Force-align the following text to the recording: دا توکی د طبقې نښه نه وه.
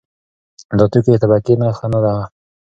دا 0.77 0.85
توکی 0.91 1.11
د 1.13 1.17
طبقې 1.23 1.53
نښه 1.61 1.87
نه 1.91 1.99
وه. 2.03 2.13